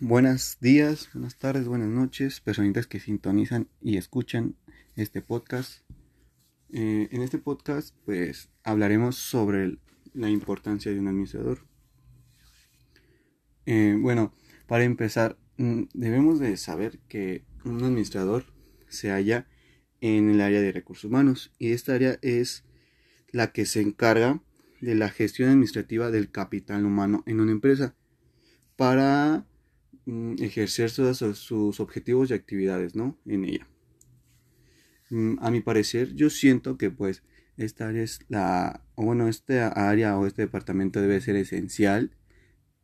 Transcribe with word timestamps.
Buenos 0.00 0.58
días, 0.60 1.10
buenas 1.12 1.36
tardes, 1.38 1.66
buenas 1.66 1.88
noches, 1.88 2.40
personitas 2.40 2.86
que 2.86 3.00
sintonizan 3.00 3.68
y 3.82 3.96
escuchan 3.96 4.54
este 4.94 5.22
podcast. 5.22 5.82
Eh, 6.72 7.08
en 7.10 7.20
este 7.20 7.38
podcast, 7.38 7.96
pues 8.04 8.48
hablaremos 8.62 9.16
sobre 9.16 9.78
la 10.14 10.30
importancia 10.30 10.92
de 10.92 11.00
un 11.00 11.08
administrador. 11.08 11.66
Eh, 13.66 13.96
bueno, 13.98 14.32
para 14.68 14.84
empezar, 14.84 15.36
mm, 15.56 15.86
debemos 15.94 16.38
de 16.38 16.56
saber 16.58 17.00
que 17.08 17.44
un 17.64 17.82
administrador 17.82 18.44
se 18.88 19.10
halla 19.10 19.48
en 20.00 20.30
el 20.30 20.40
área 20.42 20.60
de 20.60 20.70
recursos 20.70 21.06
humanos 21.06 21.50
y 21.58 21.72
esta 21.72 21.94
área 21.94 22.20
es 22.22 22.62
la 23.32 23.50
que 23.50 23.66
se 23.66 23.80
encarga 23.80 24.40
de 24.80 24.94
la 24.94 25.08
gestión 25.08 25.48
administrativa 25.48 26.12
del 26.12 26.30
capital 26.30 26.86
humano 26.86 27.24
en 27.26 27.40
una 27.40 27.50
empresa 27.50 27.96
para 28.76 29.44
ejercer 30.38 30.90
todos 30.90 31.18
sus 31.38 31.80
objetivos 31.80 32.30
y 32.30 32.34
actividades, 32.34 32.94
¿no? 32.94 33.18
En 33.26 33.44
ella. 33.44 33.68
Mm, 35.10 35.36
a 35.40 35.50
mi 35.50 35.60
parecer, 35.60 36.14
yo 36.14 36.30
siento 36.30 36.76
que 36.78 36.90
pues 36.90 37.22
esta 37.56 37.88
área 37.88 38.02
es 38.02 38.20
la, 38.28 38.84
o 38.94 39.04
bueno, 39.04 39.28
esta 39.28 39.68
área 39.68 40.16
o 40.18 40.26
este 40.26 40.42
departamento 40.42 41.00
debe 41.00 41.20
ser 41.20 41.36
esencial 41.36 42.16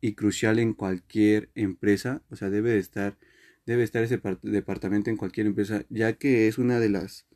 y 0.00 0.14
crucial 0.14 0.58
en 0.58 0.74
cualquier 0.74 1.50
empresa, 1.54 2.22
o 2.30 2.36
sea, 2.36 2.50
debe 2.50 2.78
estar, 2.78 3.18
debe 3.66 3.82
estar 3.82 4.02
ese 4.02 4.20
departamento 4.42 5.10
en 5.10 5.16
cualquier 5.16 5.46
empresa, 5.46 5.84
ya 5.88 6.12
que 6.14 6.48
es 6.48 6.58
una 6.58 6.78
de 6.80 6.90
las 6.90 7.26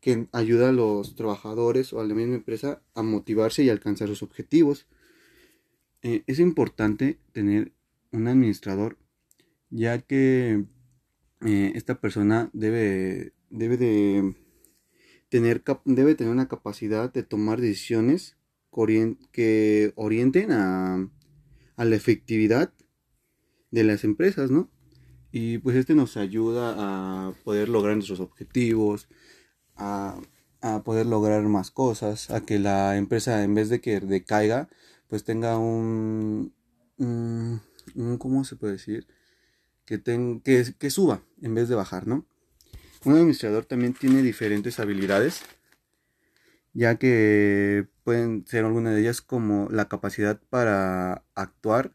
que 0.00 0.28
ayuda 0.32 0.70
a 0.70 0.72
los 0.72 1.14
trabajadores 1.14 1.92
o 1.92 2.00
a 2.00 2.04
la 2.04 2.14
misma 2.14 2.34
empresa 2.34 2.82
a 2.94 3.02
motivarse 3.02 3.62
y 3.62 3.70
alcanzar 3.70 4.08
sus 4.08 4.22
objetivos. 4.22 4.88
Eh, 6.02 6.24
es 6.26 6.40
importante 6.40 7.20
tener 7.32 7.72
un 8.10 8.26
administrador 8.26 8.98
ya 9.72 9.98
que 10.02 10.64
eh, 11.44 11.72
esta 11.74 12.00
persona 12.00 12.50
debe, 12.52 13.32
debe 13.50 13.76
de 13.76 14.36
tener, 15.28 15.64
debe 15.86 16.14
tener 16.14 16.32
una 16.32 16.46
capacidad 16.46 17.12
de 17.12 17.22
tomar 17.22 17.60
decisiones 17.60 18.36
que 19.32 19.92
orienten 19.96 20.52
a, 20.52 21.10
a 21.76 21.84
la 21.84 21.96
efectividad 21.96 22.72
de 23.70 23.84
las 23.84 24.04
empresas, 24.04 24.50
¿no? 24.50 24.70
Y 25.32 25.58
pues 25.58 25.76
este 25.76 25.94
nos 25.94 26.16
ayuda 26.16 26.74
a 26.76 27.32
poder 27.44 27.70
lograr 27.70 27.94
nuestros 27.96 28.20
objetivos, 28.20 29.08
a, 29.76 30.20
a, 30.60 30.82
poder 30.84 31.06
lograr 31.06 31.42
más 31.44 31.70
cosas, 31.70 32.30
a 32.30 32.42
que 32.42 32.58
la 32.58 32.96
empresa 32.98 33.42
en 33.42 33.54
vez 33.54 33.70
de 33.70 33.80
que 33.80 34.00
decaiga, 34.00 34.68
pues 35.08 35.24
tenga 35.24 35.58
un, 35.58 36.54
un, 36.98 37.62
un 37.94 38.18
¿cómo 38.18 38.44
se 38.44 38.56
puede 38.56 38.74
decir? 38.74 39.06
Que, 40.00 40.90
suba 40.90 41.22
en 41.42 41.54
vez 41.54 41.68
de 41.68 41.74
bajar, 41.74 42.06
¿no? 42.06 42.26
Un 43.04 43.14
administrador 43.14 43.64
también 43.64 43.94
tiene 43.94 44.22
diferentes 44.22 44.78
habilidades, 44.78 45.42
ya 46.72 46.96
que 46.96 47.88
pueden 48.04 48.46
ser 48.46 48.64
algunas 48.64 48.94
de 48.94 49.00
ellas 49.00 49.20
como 49.20 49.68
la 49.70 49.88
capacidad 49.88 50.40
para 50.50 51.24
actuar 51.34 51.92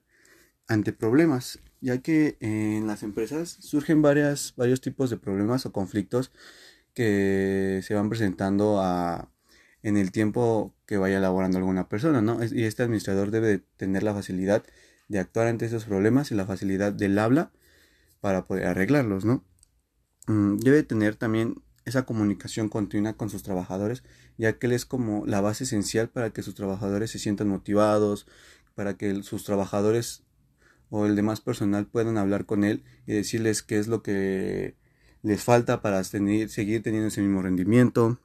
ante 0.68 0.92
problemas, 0.94 1.60
ya 1.80 2.02
que 2.02 2.38
en 2.42 2.88
las 2.88 3.04
empresas 3.04 3.58
surgen 3.62 4.02
varias, 4.02 4.54
varios 4.58 4.82
tipos 4.82 5.10
de 5.10 5.18
problemas 5.18 5.66
o 5.66 5.72
conflictos 5.72 6.32
que 6.94 7.82
se 7.84 7.94
van 7.94 8.10
presentando 8.10 8.82
a, 8.82 9.32
en 9.84 9.98
el 9.98 10.12
tiempo 10.12 10.76
que 10.86 10.98
vaya 10.98 11.20
elaborando 11.20 11.58
alguna 11.58 11.88
persona, 11.88 12.22
¿no? 12.22 12.40
Y 12.44 12.64
este 12.64 12.84
administrador 12.84 13.32
debe 13.32 13.60
tener 13.78 14.04
la 14.04 14.14
facilidad 14.14 14.66
de 15.08 15.20
actuar 15.20 15.48
ante 15.48 15.66
esos 15.66 15.86
problemas 15.86 16.32
y 16.32 16.36
la 16.36 16.46
facilidad 16.46 16.92
del 16.92 17.18
habla 17.20 17.52
para 18.28 18.44
poder 18.44 18.66
arreglarlos, 18.66 19.24
¿no? 19.24 19.42
Mm, 20.28 20.58
debe 20.58 20.84
tener 20.84 21.16
también 21.16 21.64
esa 21.86 22.04
comunicación 22.04 22.68
continua 22.68 23.14
con 23.14 23.30
sus 23.30 23.42
trabajadores, 23.42 24.04
ya 24.38 24.60
que 24.60 24.68
él 24.68 24.74
es 24.74 24.86
como 24.86 25.26
la 25.26 25.40
base 25.40 25.64
esencial 25.64 26.10
para 26.10 26.32
que 26.32 26.44
sus 26.44 26.54
trabajadores 26.54 27.10
se 27.10 27.20
sientan 27.20 27.48
motivados, 27.48 28.28
para 28.76 28.98
que 28.98 29.24
sus 29.24 29.46
trabajadores 29.46 30.24
o 30.90 31.06
el 31.06 31.16
demás 31.16 31.40
personal 31.40 31.88
puedan 31.88 32.18
hablar 32.18 32.46
con 32.46 32.66
él 32.66 32.84
y 33.06 33.14
decirles 33.14 33.64
qué 33.64 33.80
es 33.80 33.88
lo 33.88 34.04
que 34.04 34.76
les 35.24 35.42
falta 35.42 35.82
para 35.82 36.04
seguir 36.04 36.84
teniendo 36.84 37.08
ese 37.08 37.22
mismo 37.22 37.42
rendimiento. 37.42 38.20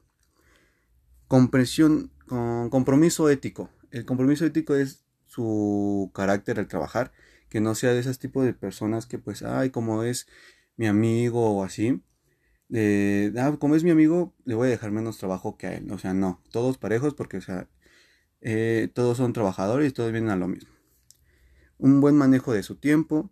Comprensión, 1.29 2.11
con 2.27 2.69
compromiso 2.69 3.29
ético. 3.29 3.69
El 3.91 4.03
compromiso 4.03 4.45
ético 4.45 4.75
es 4.75 5.05
su 5.27 6.11
carácter 6.13 6.59
al 6.59 6.67
trabajar 6.67 7.13
que 7.53 7.61
no 7.61 7.75
sea 7.75 7.93
de 7.93 7.99
esos 7.99 8.17
tipos 8.17 8.43
de 8.45 8.53
personas 8.55 9.05
que 9.05 9.19
pues, 9.19 9.43
ay, 9.43 9.69
como 9.69 10.01
es 10.01 10.27
mi 10.75 10.87
amigo 10.87 11.55
o 11.55 11.63
así, 11.63 12.01
ah, 13.37 13.55
como 13.59 13.75
es 13.75 13.83
mi 13.83 13.91
amigo, 13.91 14.33
le 14.43 14.55
voy 14.55 14.69
a 14.69 14.71
dejar 14.71 14.89
menos 14.89 15.19
trabajo 15.19 15.55
que 15.55 15.67
a 15.67 15.73
él. 15.75 15.91
O 15.91 15.99
sea, 15.99 16.15
no, 16.15 16.41
todos 16.51 16.79
parejos 16.79 17.13
porque, 17.13 17.37
o 17.37 17.41
sea, 17.41 17.69
eh, 18.41 18.89
todos 18.95 19.17
son 19.17 19.33
trabajadores 19.33 19.91
y 19.91 19.93
todos 19.93 20.11
vienen 20.11 20.31
a 20.31 20.35
lo 20.35 20.47
mismo. 20.47 20.71
Un 21.77 22.01
buen 22.01 22.15
manejo 22.15 22.53
de 22.53 22.63
su 22.63 22.77
tiempo 22.77 23.31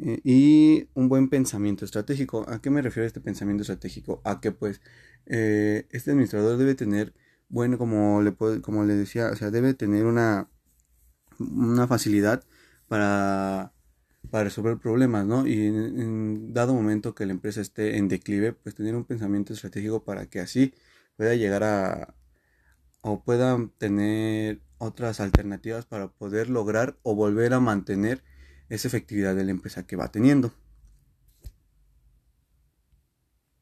eh, 0.00 0.20
y 0.24 0.88
un 0.94 1.10
buen 1.10 1.28
pensamiento 1.28 1.84
estratégico. 1.84 2.48
¿A 2.48 2.62
qué 2.62 2.70
me 2.70 2.80
refiero 2.80 3.06
este 3.06 3.20
pensamiento 3.20 3.60
estratégico? 3.60 4.22
A 4.24 4.40
que 4.40 4.52
pues 4.52 4.80
eh, 5.26 5.86
este 5.90 6.12
administrador 6.12 6.56
debe 6.56 6.74
tener, 6.74 7.12
bueno, 7.50 7.76
como 7.76 8.22
le, 8.22 8.34
como 8.62 8.84
le 8.84 8.94
decía, 8.94 9.28
o 9.32 9.36
sea, 9.36 9.50
debe 9.50 9.74
tener 9.74 10.06
una, 10.06 10.48
una 11.38 11.86
facilidad 11.86 12.42
para, 12.88 13.72
para 14.30 14.44
resolver 14.44 14.78
problemas, 14.78 15.26
¿no? 15.26 15.46
Y 15.46 15.66
en, 15.66 16.52
dado 16.52 16.74
momento 16.74 17.14
que 17.14 17.26
la 17.26 17.32
empresa 17.32 17.60
esté 17.60 17.96
en 17.98 18.08
declive, 18.08 18.52
pues 18.52 18.74
tener 18.74 18.94
un 18.96 19.04
pensamiento 19.04 19.52
estratégico 19.52 20.04
para 20.04 20.26
que 20.26 20.40
así 20.40 20.74
pueda 21.16 21.34
llegar 21.34 21.64
a 21.64 22.14
o 23.02 23.22
pueda 23.22 23.58
tener 23.78 24.62
otras 24.78 25.20
alternativas 25.20 25.84
para 25.86 26.08
poder 26.08 26.48
lograr 26.50 26.96
o 27.02 27.14
volver 27.14 27.52
a 27.52 27.60
mantener 27.60 28.24
esa 28.70 28.88
efectividad 28.88 29.36
de 29.36 29.44
la 29.44 29.50
empresa 29.50 29.86
que 29.86 29.96
va 29.96 30.10
teniendo. 30.10 30.52